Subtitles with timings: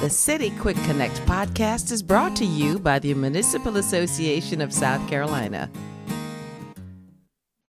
[0.00, 5.08] The City Quick Connect podcast is brought to you by the Municipal Association of South
[5.08, 5.70] Carolina.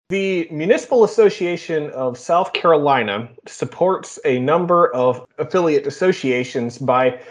[0.10, 7.22] The Municipal Association of South Carolina supports a number of affiliate associations by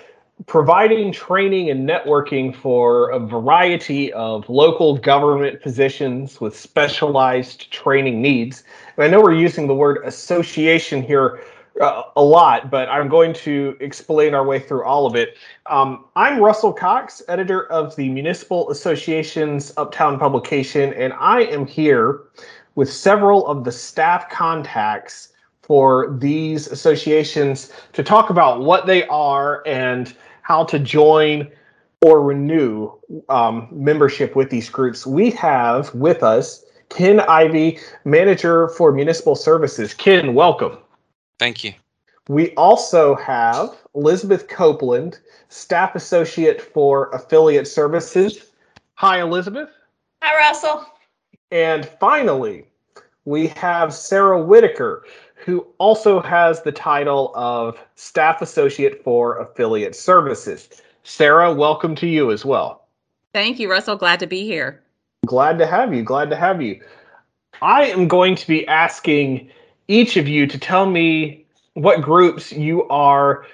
[0.47, 8.63] providing training and networking for a variety of local government positions with specialized training needs.
[8.97, 11.41] And I know we're using the word association here
[11.81, 15.37] a lot, but I'm going to explain our way through all of it.
[15.67, 22.21] Um, I'm Russell Cox, editor of the Municipal Association's Uptown publication, and I am here
[22.77, 25.31] with several of the staff contacts
[25.63, 31.51] for these associations to talk about what they are and how to join
[32.05, 32.93] or renew
[33.31, 35.07] um, membership with these groups.
[35.07, 39.95] We have with us Ken Ivy, manager for municipal services.
[39.95, 40.79] Ken, welcome.
[41.39, 41.73] Thank you.
[42.29, 48.51] We also have Elizabeth Copeland, staff associate for affiliate services.
[48.95, 49.69] Hi, Elizabeth.
[50.23, 50.87] Hi, Russell.
[51.51, 52.65] And finally,
[53.27, 60.69] we have Sarah Whitaker, who also has the title of Staff Associate for Affiliate Services.
[61.03, 62.87] Sarah, welcome to you as well.
[63.35, 63.97] Thank you, Russell.
[63.97, 64.81] Glad to be here.
[65.27, 66.03] Glad to have you.
[66.03, 66.81] Glad to have you.
[67.61, 69.51] I am going to be asking
[69.89, 73.47] each of you to tell me what groups you are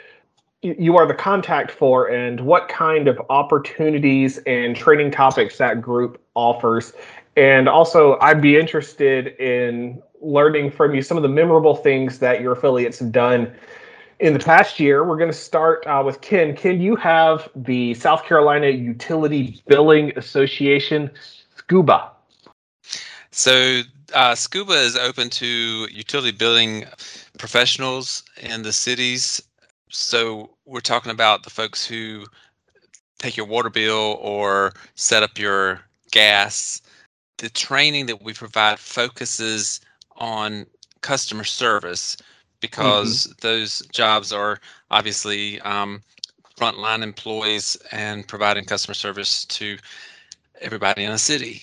[0.62, 6.20] you are the contact for and what kind of opportunities and training topics that group
[6.34, 6.92] offers
[7.36, 12.42] and also i'd be interested in learning from you some of the memorable things that
[12.42, 13.50] your affiliates have done
[14.20, 15.02] in the past year.
[15.04, 16.54] We're going to start uh, with Ken.
[16.54, 21.10] Ken, you have the South Carolina Utility Billing Association,
[21.56, 22.10] SCUBA.
[23.32, 25.46] So, uh, SCUBA is open to
[25.90, 26.84] utility billing
[27.38, 29.40] professionals in the cities.
[29.88, 32.26] So, we're talking about the folks who
[33.18, 36.82] take your water bill or set up your gas.
[37.38, 39.80] The training that we provide focuses
[40.16, 40.66] on
[41.00, 42.16] customer service
[42.60, 43.32] because mm-hmm.
[43.40, 46.02] those jobs are obviously um,
[46.56, 49.78] frontline employees and providing customer service to
[50.60, 51.62] everybody in a city.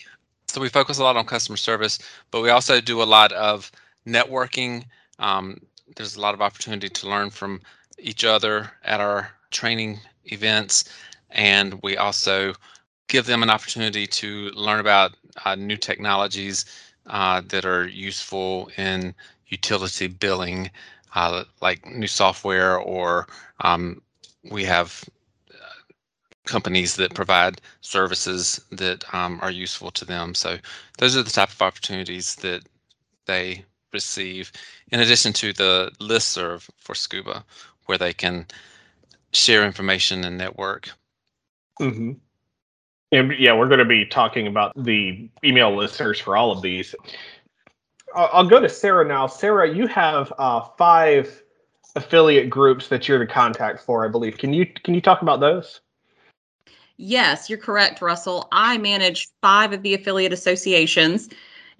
[0.57, 2.00] So we focus a lot on customer service,
[2.31, 3.72] but we also do a lot of
[4.07, 4.85] networking.
[5.19, 5.62] Um,
[5.95, 7.62] there's a lot of opportunity to learn from
[8.00, 10.85] each other at our training events,
[11.29, 12.56] and we also
[13.07, 16.66] give them an opportunity to learn about uh, new technologies
[17.06, 19.13] uh, that are useful in
[19.50, 20.72] utility billing,
[21.13, 23.28] uh, like new software, or
[23.62, 24.01] um,
[24.50, 25.07] we have
[26.47, 30.34] companies that provide services that um, are useful to them.
[30.34, 30.58] So
[30.97, 32.63] those are the type of opportunities that
[33.25, 34.52] they receive,
[34.91, 37.44] in addition to the listserv for Scuba,
[37.86, 38.46] where they can
[39.34, 40.90] share information and network.
[41.80, 42.13] Mm-hmm.
[43.12, 46.94] And yeah, we're going to be talking about the email listservs for all of these.
[48.16, 49.28] I'll go to Sarah now.
[49.28, 51.44] Sarah, you have uh, five
[51.96, 54.38] affiliate groups that you're the contact for, I believe.
[54.38, 55.81] Can you can you talk about those?
[56.97, 58.47] Yes, you're correct, Russell.
[58.52, 61.30] I manage five of the affiliate associations,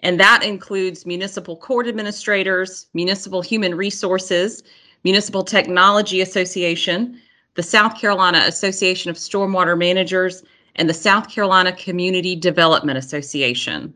[0.02, 4.62] and that includes municipal court administrators, municipal human resources,
[5.04, 7.20] municipal technology association,
[7.56, 10.44] the South Carolina Association of Stormwater Managers,
[10.76, 13.94] and the South Carolina Community Development Association.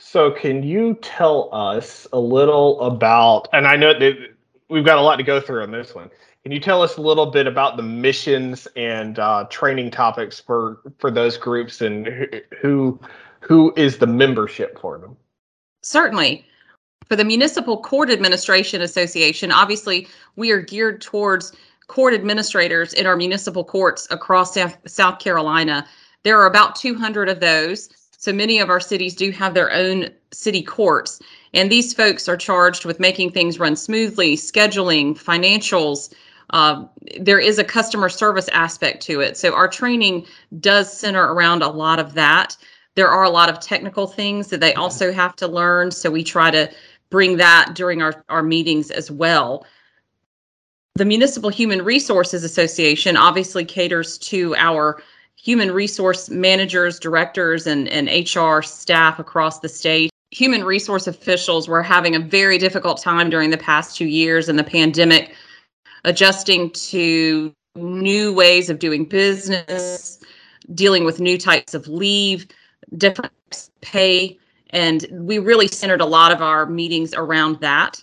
[0.00, 4.32] So, can you tell us a little about, and I know that
[4.68, 6.10] we've got a lot to go through on this one.
[6.42, 10.80] Can you tell us a little bit about the missions and uh, training topics for
[10.98, 12.98] for those groups and who
[13.40, 15.16] who is the membership for them?
[15.82, 16.44] Certainly.
[17.08, 21.52] For the Municipal Court Administration Association, obviously we are geared towards
[21.88, 25.86] court administrators in our municipal courts across South Carolina.
[26.22, 27.88] There are about 200 of those.
[28.16, 31.20] So many of our cities do have their own city courts.
[31.52, 36.14] And these folks are charged with making things run smoothly, scheduling, financials.
[36.52, 36.84] Uh,
[37.20, 39.36] there is a customer service aspect to it.
[39.36, 40.26] So our training
[40.60, 42.56] does center around a lot of that.
[42.94, 45.90] There are a lot of technical things that they also have to learn.
[45.90, 46.70] So we try to
[47.10, 49.66] bring that during our, our meetings as well.
[50.94, 55.02] The Municipal Human Resources Association obviously caters to our
[55.36, 60.10] human resource managers, directors, and, and HR staff across the state.
[60.30, 64.58] Human resource officials were having a very difficult time during the past two years and
[64.58, 65.34] the pandemic,
[66.04, 70.18] adjusting to new ways of doing business,
[70.74, 72.46] dealing with new types of leave,
[72.96, 73.32] different
[73.80, 74.38] pay.
[74.70, 78.02] And we really centered a lot of our meetings around that.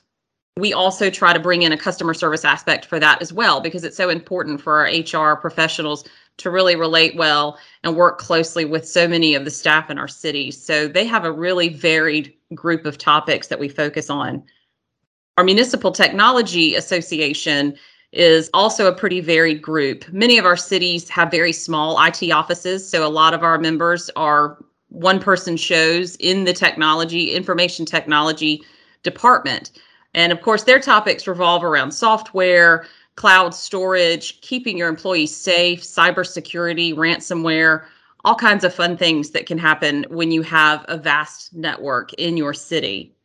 [0.59, 3.83] we also try to bring in a customer service aspect for that as well because
[3.83, 6.03] it's so important for our HR professionals
[6.37, 10.07] to really relate well and work closely with so many of the staff in our
[10.07, 10.51] city.
[10.51, 14.43] So they have a really varied group of topics that we focus on.
[15.39, 17.73] Our Municipal Technology Association
[18.11, 20.03] is also a pretty varied group.
[20.11, 24.09] Many of our cities have very small IT offices, so a lot of our members
[24.17, 24.57] are
[24.89, 28.61] one person shows in the technology, information technology
[29.03, 29.71] department.
[30.13, 36.93] And of course, their topics revolve around software, cloud storage, keeping your employees safe, cybersecurity,
[36.93, 37.85] ransomware,
[38.25, 42.35] all kinds of fun things that can happen when you have a vast network in
[42.35, 43.15] your city.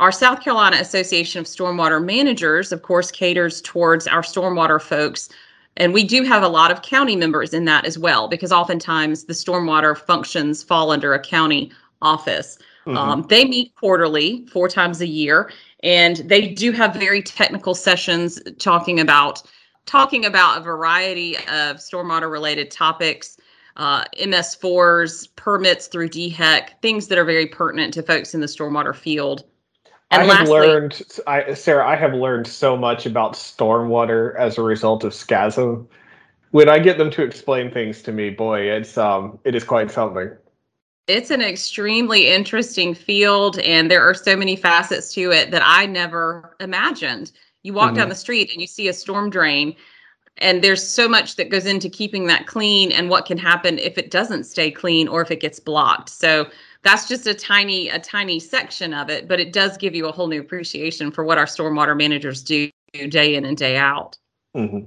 [0.00, 5.28] Our South Carolina Association of Stormwater Managers, of course, caters towards our stormwater folks.
[5.76, 9.24] And we do have a lot of county members in that as well, because oftentimes
[9.24, 11.70] the stormwater functions fall under a county
[12.02, 12.58] office.
[12.84, 12.98] Mm-hmm.
[12.98, 15.52] Um, they meet quarterly, four times a year,
[15.82, 19.42] and they do have very technical sessions talking about
[19.86, 23.36] talking about a variety of stormwater related topics
[23.76, 28.94] uh, ms4s permits through dhec things that are very pertinent to folks in the stormwater
[28.94, 29.44] field
[30.12, 34.58] and I have lastly, learned, I, Sarah, I have learned so much about stormwater as
[34.58, 35.86] a result of SCASM.
[36.50, 39.90] When I get them to explain things to me, boy, it's um, it is quite
[39.90, 40.30] something
[41.08, 45.86] it's an extremely interesting field and there are so many facets to it that I
[45.86, 47.32] never imagined.
[47.62, 47.96] You walk mm-hmm.
[47.96, 49.74] down the street and you see a storm drain
[50.38, 53.98] and there's so much that goes into keeping that clean and what can happen if
[53.98, 56.08] it doesn't stay clean or if it gets blocked.
[56.08, 56.48] So
[56.82, 60.12] that's just a tiny a tiny section of it, but it does give you a
[60.12, 62.70] whole new appreciation for what our stormwater managers do
[63.08, 64.16] day in and day out.
[64.56, 64.80] Mm-hmm.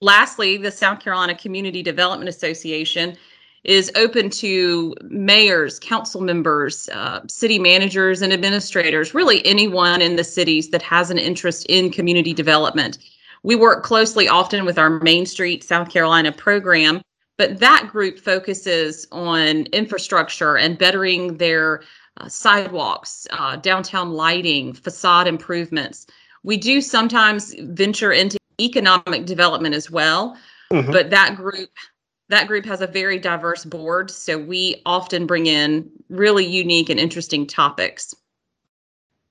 [0.00, 3.16] Lastly, the South Carolina Community Development Association
[3.64, 10.22] is open to mayors, council members, uh, city managers, and administrators, really anyone in the
[10.22, 12.98] cities that has an interest in community development.
[13.42, 17.02] We work closely often with our Main Street South Carolina program,
[17.38, 21.82] but that group focuses on infrastructure and bettering their
[22.18, 26.06] uh, sidewalks, uh, downtown lighting, facade improvements.
[26.42, 30.36] We do sometimes venture into economic development as well,
[30.72, 30.90] mm-hmm.
[30.90, 31.70] but that group
[32.28, 37.00] that group has a very diverse board, so we often bring in really unique and
[37.00, 38.14] interesting topics.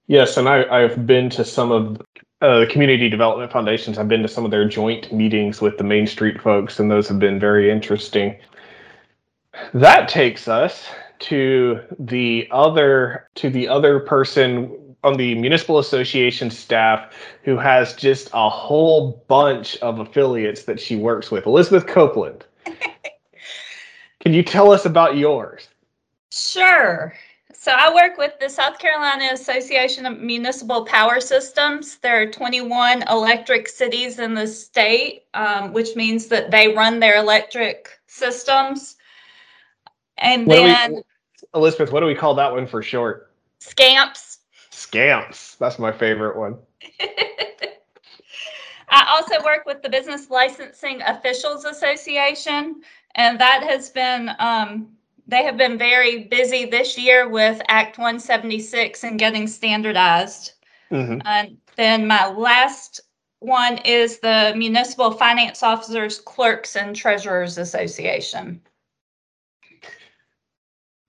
[0.07, 2.01] Yes, and I, have been to some of
[2.41, 3.97] uh, the community development foundations.
[3.97, 7.07] I've been to some of their joint meetings with the Main Street folks, and those
[7.07, 8.37] have been very interesting.
[9.73, 10.87] That takes us
[11.19, 17.13] to the other to the other person on the municipal association staff
[17.43, 21.45] who has just a whole bunch of affiliates that she works with.
[21.45, 22.45] Elizabeth Copeland.
[24.19, 25.69] Can you tell us about yours?
[26.31, 27.13] Sure.
[27.67, 31.97] So I work with the South Carolina Association of Municipal Power Systems.
[31.97, 37.17] There are 21 electric cities in the state, um, which means that they run their
[37.17, 38.95] electric systems.
[40.17, 41.01] And what then, we,
[41.55, 43.33] Elizabeth, what do we call that one for short?
[43.59, 44.37] SCAMPS.
[44.71, 45.57] SCAMPS.
[45.57, 46.57] That's my favorite one.
[48.87, 52.81] I also work with the Business Licensing Officials Association,
[53.15, 54.87] and that has been um,
[55.27, 60.53] they have been very busy this year with Act 176 and getting standardized.
[60.91, 61.19] Mm-hmm.
[61.25, 63.01] And then my last
[63.39, 68.61] one is the Municipal Finance Officers, Clerks, and Treasurers Association.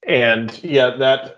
[0.06, 1.36] And yeah, that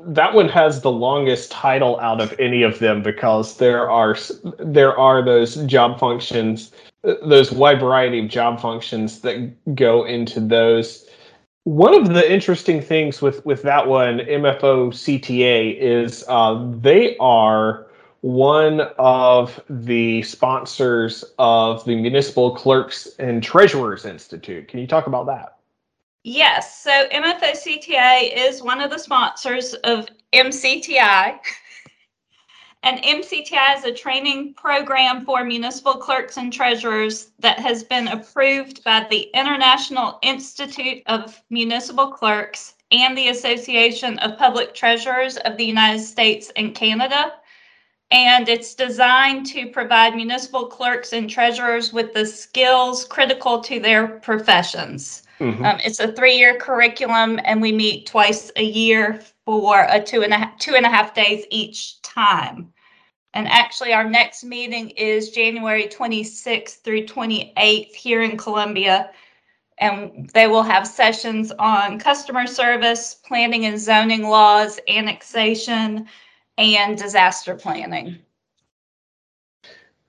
[0.00, 4.16] that one has the longest title out of any of them because there are
[4.58, 11.06] there are those job functions those wide variety of job functions that go into those
[11.64, 17.86] one of the interesting things with with that one mfo cta is uh, they are
[18.22, 25.26] one of the sponsors of the municipal clerks and treasurers institute can you talk about
[25.26, 25.58] that
[26.24, 26.80] Yes.
[26.82, 31.38] So MFOCTA is one of the sponsors of MCTI.
[32.84, 38.82] and MCTI is a training program for municipal clerks and treasurers that has been approved
[38.82, 45.64] by the International Institute of Municipal Clerks and the Association of Public Treasurers of the
[45.64, 47.32] United States and Canada.
[48.10, 54.08] And it's designed to provide municipal clerks and treasurers with the skills critical to their
[54.08, 55.22] professions.
[55.38, 55.64] Mm-hmm.
[55.64, 59.22] Um, it's a three-year curriculum, and we meet twice a year
[59.60, 62.72] for a two and a half, two and a half days each time.
[63.34, 69.10] And actually, our next meeting is January 26th through 28th here in Columbia.
[69.78, 76.06] And they will have sessions on customer service, planning and zoning laws, annexation,
[76.56, 78.18] and disaster planning.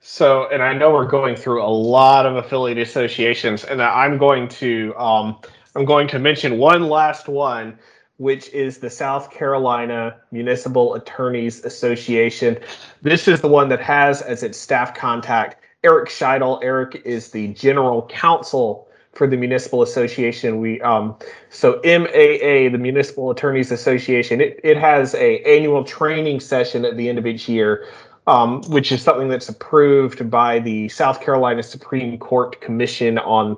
[0.00, 4.48] So, and I know we're going through a lot of affiliate associations, and I'm going
[4.48, 5.38] to um,
[5.74, 7.78] I'm going to mention one last one,
[8.18, 12.58] which is the South Carolina Municipal Attorneys Association.
[13.02, 16.60] This is the one that has as its staff contact Eric Shytle.
[16.62, 20.60] Eric is the general counsel for the municipal association.
[20.60, 21.16] We um,
[21.50, 27.08] so MAA, the Municipal Attorneys Association, it, it has a annual training session at the
[27.08, 27.86] end of each year,
[28.26, 33.56] um, which is something that's approved by the South Carolina Supreme Court Commission on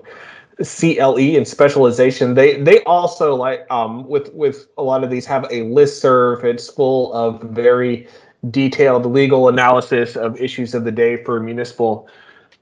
[0.65, 2.35] CLE and specialization.
[2.35, 6.45] They they also like um, with with a lot of these have a listserv.
[6.45, 8.09] It's full of very
[8.51, 12.09] detailed legal analysis of issues of the day for municipal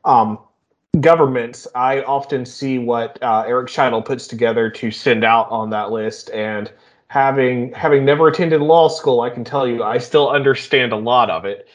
[0.05, 0.39] um,
[1.01, 5.91] governments, I often see what uh, Eric Shytle puts together to send out on that
[5.91, 6.31] list.
[6.31, 6.71] And
[7.09, 11.31] having having never attended law school, I can tell you I still understand a lot
[11.31, 11.69] of it.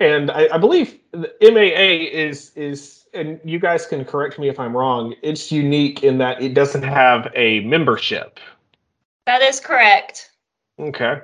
[0.00, 4.58] And I, I believe the MAA is is and you guys can correct me if
[4.58, 5.14] I'm wrong.
[5.22, 8.38] It's unique in that it doesn't have a membership.
[9.26, 10.30] That is correct.
[10.78, 11.20] Okay.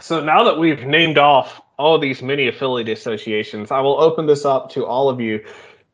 [0.00, 4.44] So now that we've named off all these many affiliate associations, I will open this
[4.44, 5.44] up to all of you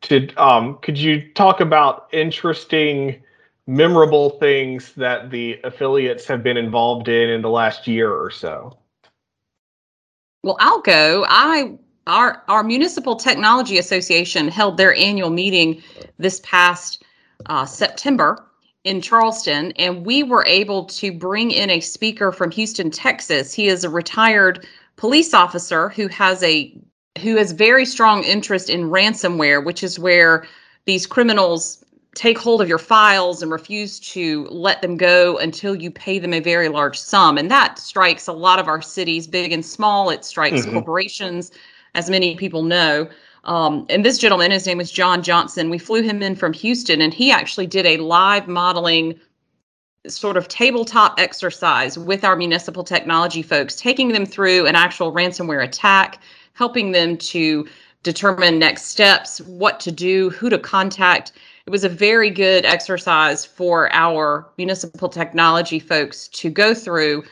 [0.02, 3.22] to um, could you talk about interesting
[3.66, 8.76] memorable things that the affiliates have been involved in in the last year or so
[10.42, 11.72] well i'll go i
[12.10, 15.82] our our municipal technology association held their annual meeting
[16.18, 17.02] this past
[17.46, 18.44] uh, september
[18.84, 23.68] in charleston and we were able to bring in a speaker from houston texas he
[23.68, 26.74] is a retired police officer who has a
[27.18, 30.46] who has very strong interest in ransomware, which is where
[30.84, 35.90] these criminals take hold of your files and refuse to let them go until you
[35.90, 37.38] pay them a very large sum.
[37.38, 40.10] And that strikes a lot of our cities, big and small.
[40.10, 40.72] It strikes mm-hmm.
[40.72, 41.52] corporations,
[41.94, 43.08] as many people know.
[43.44, 45.70] Um, and this gentleman, his name was John Johnson.
[45.70, 49.18] We flew him in from Houston, and he actually did a live modeling
[50.06, 55.62] sort of tabletop exercise with our municipal technology folks, taking them through an actual ransomware
[55.62, 56.20] attack
[56.60, 57.66] helping them to
[58.02, 61.32] determine next steps, what to do, who to contact.
[61.66, 67.24] It was a very good exercise for our municipal technology folks to go through.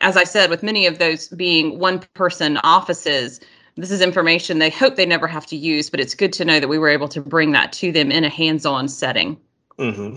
[0.00, 3.40] As I said, with many of those being one person offices,
[3.76, 6.60] this is information they hope they never have to use, but it's good to know
[6.60, 9.38] that we were able to bring that to them in a hands on setting.
[9.78, 10.16] Mm-hmm.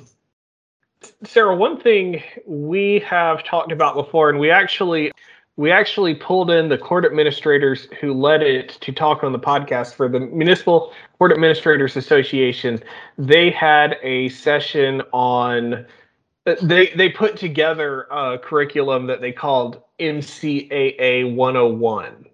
[1.24, 5.12] Sarah, one thing we have talked about before, and we actually
[5.60, 9.94] we actually pulled in the court administrators who led it to talk on the podcast
[9.94, 12.82] for the Municipal Court Administrators Association.
[13.18, 15.86] They had a session on
[16.46, 22.26] they they put together a curriculum that they called MCAA 101.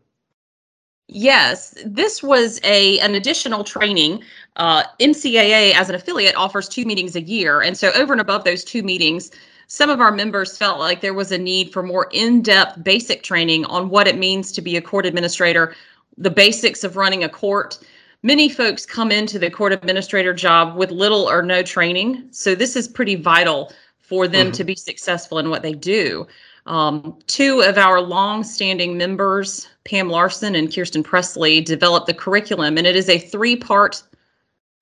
[1.16, 4.22] Yes, this was a an additional training.
[4.58, 8.44] Uh, MCAA as an affiliate offers two meetings a year, and so over and above
[8.44, 9.32] those two meetings,
[9.68, 13.64] some of our members felt like there was a need for more in-depth basic training
[13.68, 15.74] on what it means to be a court administrator,
[16.18, 17.80] the basics of running a court.
[18.22, 22.76] Many folks come into the court administrator job with little or no training, so this
[22.76, 24.52] is pretty vital for them mm-hmm.
[24.56, 26.28] to be successful in what they do.
[26.66, 32.88] Um, two of our long-standing members, Pam Larson and Kirsten Presley, developed the curriculum, and
[32.88, 34.02] it is a three-part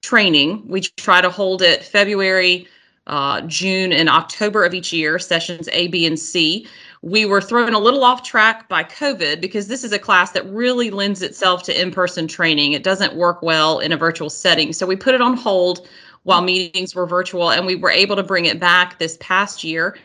[0.01, 0.63] training.
[0.67, 2.67] We try to hold it February,
[3.07, 6.65] uh, June and October of each year, sessions A, B, and C.
[7.01, 10.45] We were thrown a little off track by COVID because this is a class that
[10.45, 12.71] really lends itself to in person training.
[12.71, 14.71] It doesn't work well in a virtual setting.
[14.71, 15.85] So we put it on hold
[16.23, 19.97] while meetings were virtual, and we were able to bring it back this past year.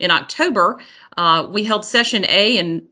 [0.00, 0.80] In October,
[1.16, 2.86] uh, we held session A in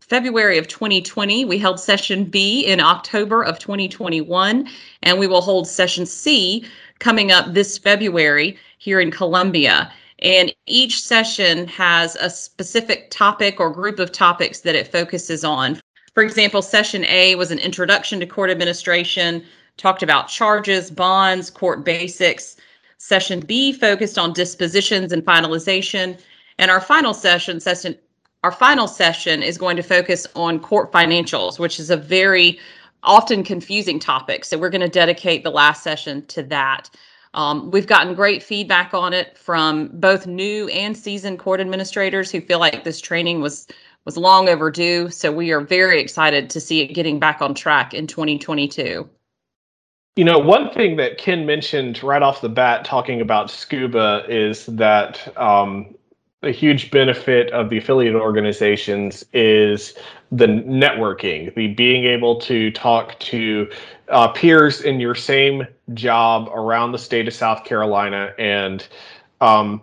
[0.00, 1.44] February of 2020.
[1.44, 4.68] We held session B in October of 2021,
[5.02, 6.66] and we will hold session C
[6.98, 9.90] coming up this February here in Columbia.
[10.20, 15.80] And each session has a specific topic or group of topics that it focuses on.
[16.14, 19.44] For example, session A was an introduction to court administration,
[19.76, 22.56] talked about charges, bonds, court basics.
[22.98, 26.18] Session B focused on dispositions and finalization.
[26.58, 27.96] And our final session, session
[28.44, 32.58] our final session is going to focus on court financials, which is a very
[33.02, 34.44] often confusing topic.
[34.44, 36.90] So we're going to dedicate the last session to that.
[37.32, 42.40] Um, we've gotten great feedback on it from both new and seasoned court administrators who
[42.40, 43.66] feel like this training was
[44.04, 45.08] was long overdue.
[45.08, 49.08] So we are very excited to see it getting back on track in 2022.
[50.16, 54.66] You know, one thing that Ken mentioned right off the bat, talking about scuba, is
[54.66, 55.94] that um,
[56.46, 59.94] a huge benefit of the affiliate organizations is
[60.32, 63.70] the networking, the being able to talk to
[64.08, 68.32] uh, peers in your same job around the state of South Carolina.
[68.38, 68.86] And
[69.40, 69.82] um,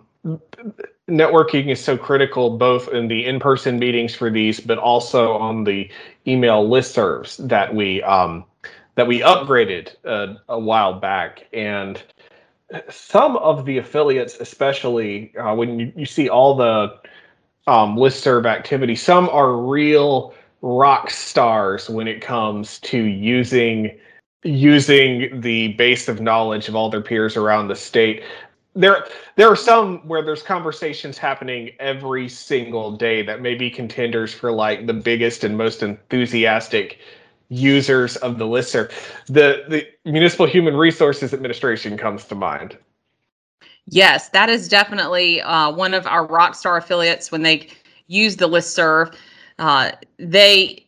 [1.08, 5.90] networking is so critical both in the in-person meetings for these, but also on the
[6.26, 8.44] email listservs that we um,
[8.94, 11.46] that we upgraded uh, a while back.
[11.52, 12.02] And
[12.88, 16.98] some of the affiliates, especially uh, when you, you see all the
[17.66, 23.98] um, listserv activity, some are real rock stars when it comes to using
[24.44, 28.24] using the base of knowledge of all their peers around the state.
[28.74, 34.34] There, there are some where there's conversations happening every single day that may be contenders
[34.34, 36.98] for like the biggest and most enthusiastic
[37.52, 38.90] users of the listserv.
[39.26, 42.78] The the Municipal Human Resources Administration comes to mind.
[43.86, 47.30] Yes, that is definitely uh, one of our Rockstar affiliates.
[47.30, 47.68] When they
[48.06, 49.14] use the listserv,
[49.58, 50.86] uh, they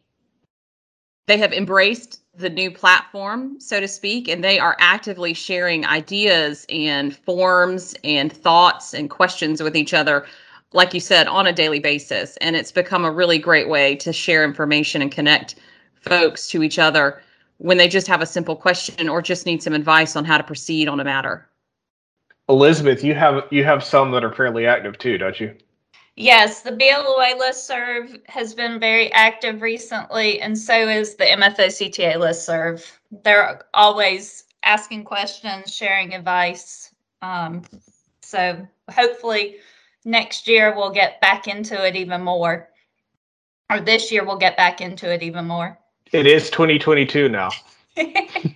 [1.26, 6.66] they have embraced the new platform, so to speak, and they are actively sharing ideas
[6.68, 10.26] and forms and thoughts and questions with each other,
[10.72, 12.36] like you said, on a daily basis.
[12.38, 15.54] And it's become a really great way to share information and connect
[16.04, 17.22] folks to each other
[17.58, 20.44] when they just have a simple question or just need some advice on how to
[20.44, 21.48] proceed on a matter.
[22.48, 25.54] Elizabeth, you have you have some that are fairly active too, don't you?
[26.16, 32.88] Yes, the BLOA listserv has been very active recently, and so is the MFOCTA listserv.
[33.24, 36.94] They're always asking questions, sharing advice.
[37.20, 37.62] Um,
[38.22, 39.56] so hopefully
[40.04, 42.68] next year we'll get back into it even more,
[43.70, 45.78] or this year we'll get back into it even more.
[46.14, 47.50] It is 2022 now.
[47.96, 48.54] and,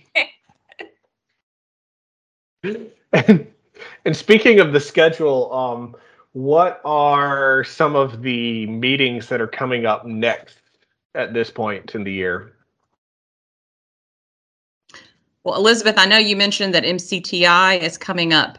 [4.05, 5.93] and speaking of the schedule, um,
[6.31, 10.59] what are some of the meetings that are coming up next
[11.15, 12.53] at this point in the year?
[15.43, 18.57] Well, Elizabeth, I know you mentioned that MCTI is coming up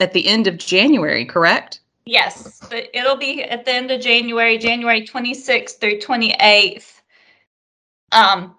[0.00, 1.80] at the end of January, correct?
[2.06, 6.97] Yes, but it'll be at the end of January, January 26th through 28th.
[8.12, 8.56] Um,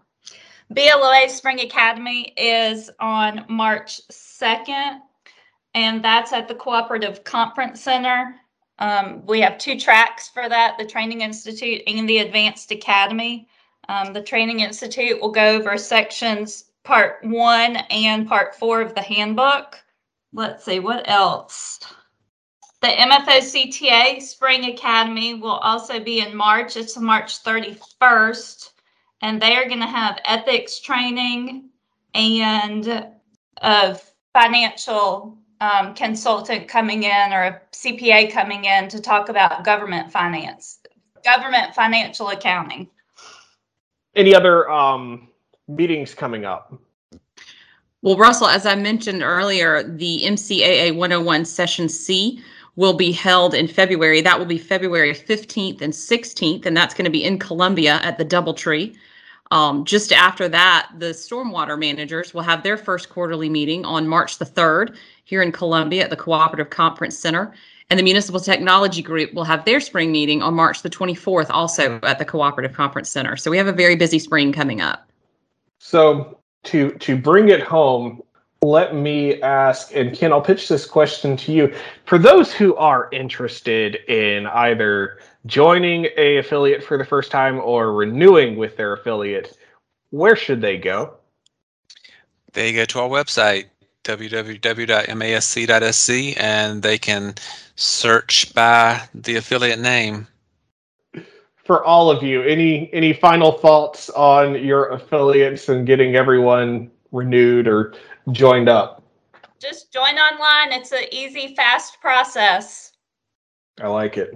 [0.72, 5.00] BLOA Spring Academy is on March 2nd,
[5.74, 8.36] and that's at the Cooperative Conference Center.
[8.78, 13.48] Um, we have two tracks for that the Training Institute and the Advanced Academy.
[13.90, 19.02] Um, the Training Institute will go over sections part one and part four of the
[19.02, 19.78] handbook.
[20.32, 21.80] Let's see, what else?
[22.82, 26.78] The MFOCTA Spring Academy will also be in March.
[26.78, 28.69] It's March 31st
[29.22, 31.70] and they are going to have ethics training
[32.14, 33.08] and
[33.62, 34.00] a
[34.34, 40.80] financial um, consultant coming in or a CPA coming in to talk about government finance,
[41.24, 42.90] government financial accounting.
[44.16, 45.28] Any other um,
[45.68, 46.74] meetings coming up?
[48.02, 52.42] Well, Russell, as I mentioned earlier, the MCAA 101 Session C
[52.78, 54.22] will be held in February.
[54.22, 58.18] That will be February 15th and 16th, and that's going to be in Columbia at
[58.18, 58.96] the Doubletree.
[59.52, 64.38] Um, just after that, the stormwater managers will have their first quarterly meeting on March
[64.38, 67.54] the 3rd here in Columbia at the Cooperative Conference Center.
[67.90, 72.00] And the Municipal Technology Group will have their spring meeting on March the 24th, also
[72.04, 73.36] at the Cooperative Conference Center.
[73.36, 75.10] So we have a very busy spring coming up.
[75.80, 78.22] So to to bring it home,
[78.62, 81.74] let me ask, and Ken, I'll pitch this question to you.
[82.06, 87.94] For those who are interested in either joining a affiliate for the first time or
[87.94, 89.58] renewing with their affiliate,
[90.10, 91.14] where should they go?
[92.52, 93.66] They go to our website,
[94.04, 94.84] www.masc.sc,
[96.38, 97.36] and they can
[97.76, 100.28] search by the affiliate name.
[101.64, 107.68] For all of you, any any final thoughts on your affiliates and getting everyone renewed
[107.68, 107.94] or
[108.32, 109.04] joined up?
[109.60, 110.72] Just join online.
[110.72, 112.94] It's an easy, fast process.
[113.82, 114.34] I like it.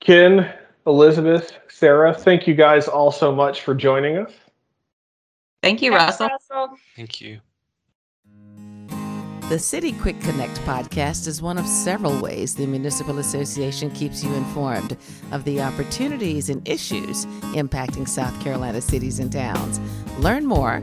[0.00, 0.52] Ken,
[0.86, 4.32] Elizabeth, Sarah, thank you guys all so much for joining us.
[5.62, 6.28] Thank you, Russell.
[6.28, 6.76] Russell.
[6.96, 7.40] Thank you.
[9.48, 14.32] The City Quick Connect podcast is one of several ways the Municipal Association keeps you
[14.34, 14.96] informed
[15.32, 19.80] of the opportunities and issues impacting South Carolina cities and towns.
[20.18, 20.82] Learn more